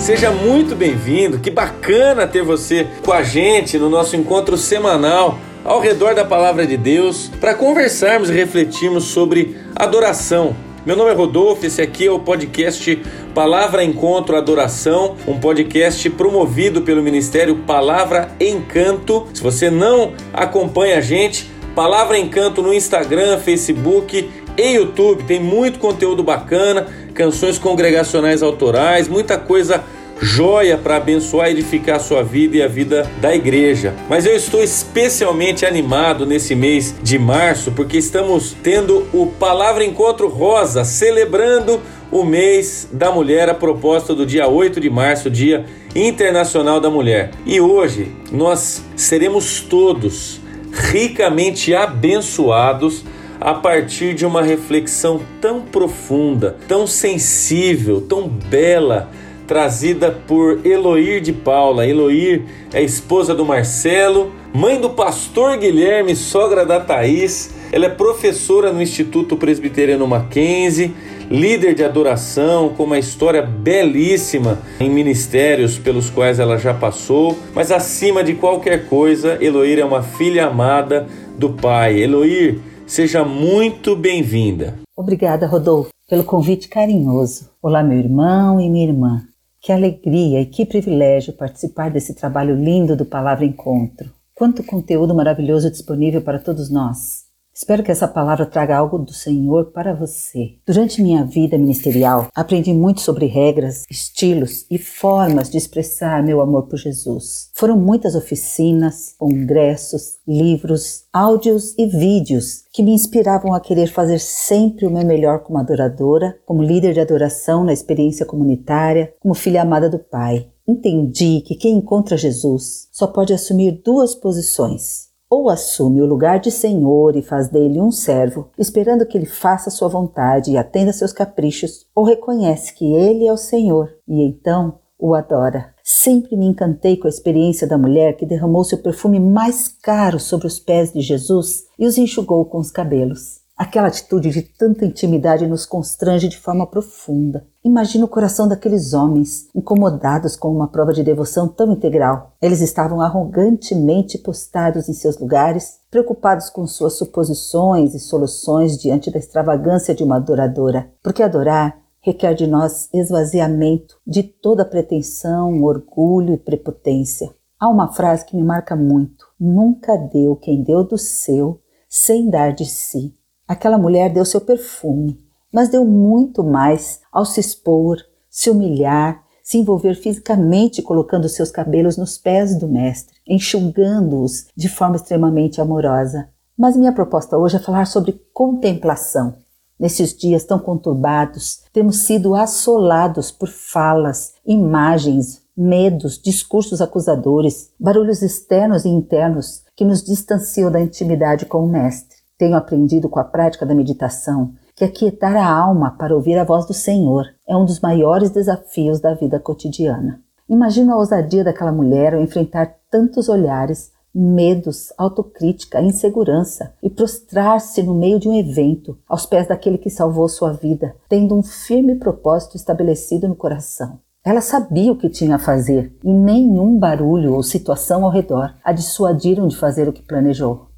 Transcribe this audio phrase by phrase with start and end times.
[0.00, 1.38] Seja muito bem-vindo.
[1.38, 6.66] Que bacana ter você com a gente no nosso encontro semanal ao redor da palavra
[6.66, 10.56] de Deus para conversarmos e refletirmos sobre adoração.
[10.86, 12.98] Meu nome é Rodolfo, esse aqui é o podcast
[13.34, 19.28] Palavra Encontro Adoração, um podcast promovido pelo Ministério Palavra Encanto.
[19.34, 25.78] Se você não acompanha a gente, Palavra Encanto no Instagram, Facebook e YouTube, tem muito
[25.78, 29.84] conteúdo bacana, canções congregacionais autorais, muita coisa
[30.20, 33.94] joia para abençoar e edificar a sua vida e a vida da igreja.
[34.08, 40.28] Mas eu estou especialmente animado nesse mês de março porque estamos tendo o Palavra Encontro
[40.28, 46.80] Rosa, celebrando o mês da mulher, a proposta do dia 8 de março, Dia Internacional
[46.80, 47.30] da Mulher.
[47.46, 50.40] E hoje nós seremos todos
[50.72, 53.04] ricamente abençoados
[53.40, 59.08] a partir de uma reflexão tão profunda, tão sensível, tão bela
[59.50, 61.84] trazida por Eloir de Paula.
[61.84, 67.52] Eloir é esposa do Marcelo, mãe do pastor Guilherme, sogra da Thaís.
[67.72, 70.94] Ela é professora no Instituto Presbiteriano Mackenzie,
[71.28, 77.36] líder de adoração, com uma história belíssima em ministérios pelos quais ela já passou.
[77.52, 81.98] Mas acima de qualquer coisa, Eloir é uma filha amada do Pai.
[81.98, 84.76] Eloir, seja muito bem-vinda.
[84.96, 87.50] Obrigada, Rodolfo, pelo convite carinhoso.
[87.60, 89.29] Olá, meu irmão e minha irmã.
[89.62, 94.10] Que alegria e que privilégio participar desse trabalho lindo do Palavra Encontro.
[94.34, 97.29] Quanto conteúdo maravilhoso disponível para todos nós.
[97.52, 100.54] Espero que essa palavra traga algo do Senhor para você.
[100.64, 106.68] Durante minha vida ministerial, aprendi muito sobre regras, estilos e formas de expressar meu amor
[106.68, 107.50] por Jesus.
[107.52, 114.86] Foram muitas oficinas, congressos, livros, áudios e vídeos que me inspiravam a querer fazer sempre
[114.86, 119.90] o meu melhor como adoradora, como líder de adoração na experiência comunitária, como filha amada
[119.90, 120.48] do Pai.
[120.66, 126.50] Entendi que quem encontra Jesus só pode assumir duas posições ou assume o lugar de
[126.50, 131.12] senhor e faz dele um servo, esperando que ele faça sua vontade e atenda seus
[131.12, 135.72] caprichos, ou reconhece que ele é o Senhor e então o adora.
[135.84, 140.46] Sempre me encantei com a experiência da mulher que derramou seu perfume mais caro sobre
[140.46, 143.40] os pés de Jesus e os enxugou com os cabelos.
[143.60, 147.46] Aquela atitude de tanta intimidade nos constrange de forma profunda.
[147.62, 152.34] Imagina o coração daqueles homens, incomodados com uma prova de devoção tão integral.
[152.40, 159.18] Eles estavam arrogantemente postados em seus lugares, preocupados com suas suposições e soluções diante da
[159.18, 160.90] extravagância de uma adoradora.
[161.02, 167.28] Porque adorar requer de nós esvaziamento de toda pretensão, orgulho e prepotência.
[167.60, 171.60] Há uma frase que me marca muito: Nunca deu quem deu do seu
[171.90, 173.19] sem dar de si.
[173.50, 175.20] Aquela mulher deu seu perfume,
[175.52, 177.96] mas deu muito mais ao se expor,
[178.30, 184.94] se humilhar, se envolver fisicamente colocando seus cabelos nos pés do Mestre, enxugando-os de forma
[184.94, 186.28] extremamente amorosa.
[186.56, 189.34] Mas minha proposta hoje é falar sobre contemplação.
[189.76, 198.84] Nesses dias tão conturbados, temos sido assolados por falas, imagens, medos, discursos acusadores, barulhos externos
[198.84, 202.19] e internos que nos distanciam da intimidade com o Mestre.
[202.40, 206.64] Tenho aprendido com a prática da meditação que aquietar a alma para ouvir a voz
[206.64, 210.22] do Senhor é um dos maiores desafios da vida cotidiana.
[210.48, 217.94] Imagino a ousadia daquela mulher ao enfrentar tantos olhares, medos, autocrítica, insegurança e prostrar-se no
[217.94, 222.56] meio de um evento, aos pés daquele que salvou sua vida, tendo um firme propósito
[222.56, 223.98] estabelecido no coração.
[224.24, 228.72] Ela sabia o que tinha a fazer e nenhum barulho ou situação ao redor a
[228.72, 230.70] dissuadiram de fazer o que planejou.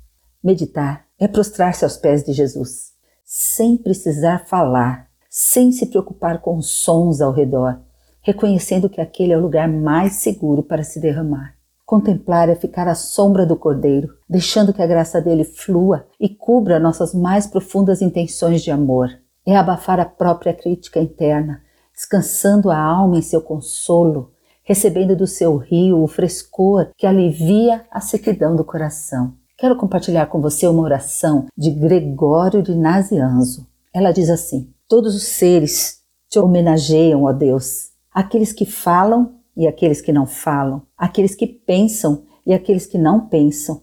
[0.42, 2.94] Meditar é prostrar-se aos pés de Jesus,
[3.24, 7.78] sem precisar falar, sem se preocupar com sons ao redor,
[8.22, 11.54] reconhecendo que aquele é o lugar mais seguro para se derramar.
[11.86, 16.80] Contemplar é ficar à sombra do Cordeiro, deixando que a graça dele flua e cubra
[16.80, 19.08] nossas mais profundas intenções de amor.
[19.46, 21.62] É abafar a própria crítica interna,
[21.94, 24.32] descansando a alma em seu consolo,
[24.64, 29.40] recebendo do seu rio o frescor que alivia a sequidão do coração.
[29.62, 33.64] Quero compartilhar com você uma oração de Gregório de Nazianzo.
[33.94, 40.00] Ela diz assim: Todos os seres te homenageiam, ó Deus, aqueles que falam e aqueles
[40.00, 43.82] que não falam, aqueles que pensam e aqueles que não pensam.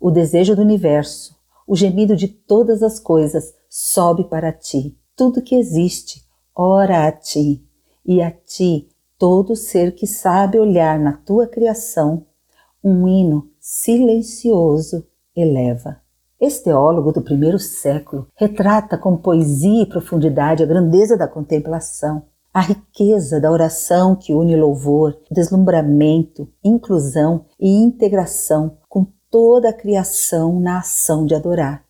[0.00, 1.36] O desejo do universo,
[1.68, 4.98] o gemido de todas as coisas sobe para ti.
[5.14, 6.24] Tudo que existe
[6.56, 7.62] ora a ti,
[8.06, 8.88] e a ti
[9.18, 12.24] todo ser que sabe olhar na tua criação
[12.82, 15.09] um hino silencioso
[15.40, 15.98] eleva.
[16.40, 22.22] Esse teólogo do primeiro século retrata com poesia e profundidade a grandeza da contemplação.
[22.52, 30.58] A riqueza da oração que une louvor, deslumbramento, inclusão e integração com toda a criação
[30.58, 31.84] na ação de adorar.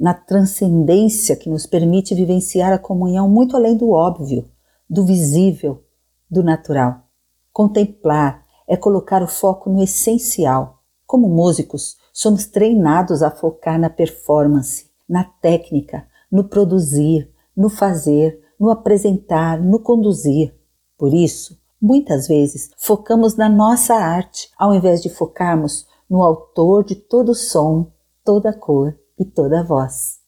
[0.00, 4.46] Na transcendência que nos permite vivenciar a comunhão muito além do óbvio,
[4.88, 5.84] do visível,
[6.28, 7.04] do natural.
[7.52, 10.80] Contemplar é colocar o foco no essencial.
[11.06, 18.70] Como músicos, somos treinados a focar na performance, na técnica, no produzir, no fazer, no
[18.70, 20.54] apresentar, no conduzir.
[20.96, 26.94] Por isso, muitas vezes focamos na nossa arte, ao invés de focarmos no autor de
[26.94, 27.90] todo som,
[28.24, 30.20] toda cor e toda voz.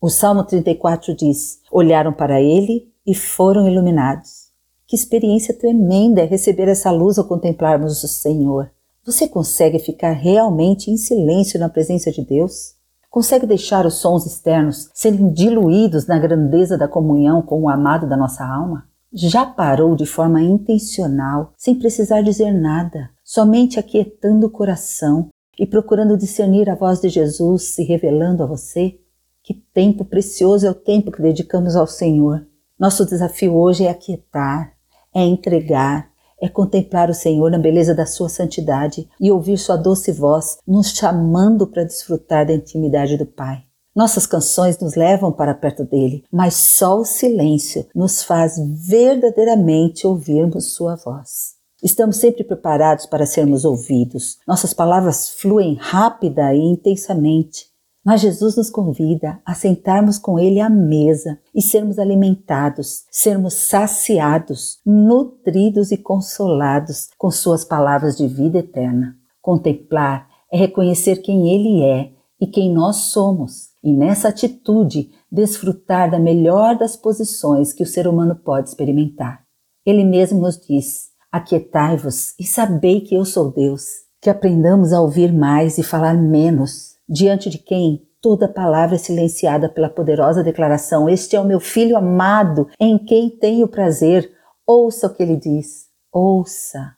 [0.00, 4.52] O Salmo 34 diz: Olharam para ele e foram iluminados.
[4.86, 8.70] Que experiência tremenda é receber essa luz ao contemplarmos o Senhor.
[9.08, 12.74] Você consegue ficar realmente em silêncio na presença de Deus?
[13.08, 18.18] Consegue deixar os sons externos serem diluídos na grandeza da comunhão com o amado da
[18.18, 18.86] nossa alma?
[19.10, 26.14] Já parou de forma intencional, sem precisar dizer nada, somente aquietando o coração e procurando
[26.14, 29.00] discernir a voz de Jesus se revelando a você?
[29.42, 32.46] Que tempo precioso é o tempo que dedicamos ao Senhor.
[32.78, 34.74] Nosso desafio hoje é aquietar,
[35.14, 36.07] é entregar,
[36.40, 40.90] é contemplar o Senhor na beleza da sua santidade e ouvir sua doce voz nos
[40.90, 43.62] chamando para desfrutar da intimidade do Pai.
[43.94, 48.54] Nossas canções nos levam para perto dele, mas só o silêncio nos faz
[48.86, 51.58] verdadeiramente ouvirmos sua voz.
[51.82, 54.38] Estamos sempre preparados para sermos ouvidos.
[54.46, 57.67] Nossas palavras fluem rápida e intensamente.
[58.08, 64.78] Mas Jesus nos convida a sentarmos com Ele à mesa e sermos alimentados, sermos saciados,
[64.86, 69.14] nutridos e consolados com Suas palavras de vida eterna.
[69.42, 72.10] Contemplar é reconhecer quem Ele é
[72.40, 78.08] e quem nós somos, e nessa atitude desfrutar da melhor das posições que o ser
[78.08, 79.42] humano pode experimentar.
[79.84, 83.84] Ele mesmo nos diz: Aquietai-vos e sabei que eu sou Deus.
[84.18, 89.68] Que aprendamos a ouvir mais e falar menos diante de quem toda palavra é silenciada
[89.68, 94.30] pela poderosa declaração: Este é o meu filho amado, em quem tenho prazer.
[94.66, 95.88] Ouça o que ele diz.
[96.12, 96.96] Ouça,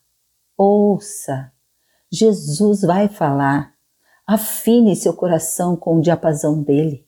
[0.56, 1.52] ouça.
[2.10, 3.74] Jesus vai falar.
[4.26, 7.06] Afine seu coração com o diapasão dele.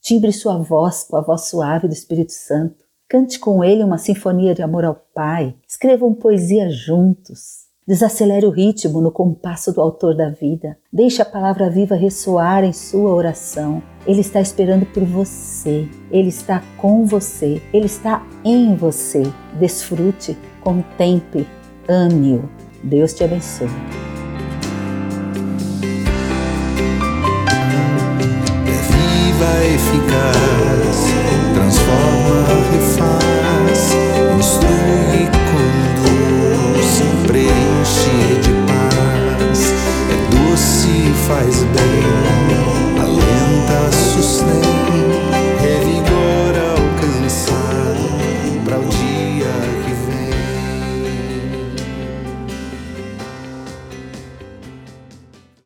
[0.00, 2.84] Timbre sua voz com a voz suave do Espírito Santo.
[3.08, 5.54] Cante com ele uma sinfonia de amor ao Pai.
[5.66, 7.69] Escrevam poesia juntos.
[7.90, 10.78] Desacelere o ritmo no compasso do autor da vida.
[10.92, 13.82] Deixe a palavra viva ressoar em sua oração.
[14.06, 15.88] Ele está esperando por você.
[16.08, 17.60] Ele está com você.
[17.72, 19.24] Ele está em você.
[19.58, 21.44] Desfrute, contemple,
[21.88, 22.48] ame-o.
[22.84, 23.66] Deus te abençoe.
[29.42, 31.06] É eficaz,
[31.54, 32.19] transforma
[41.30, 42.29] faz bem.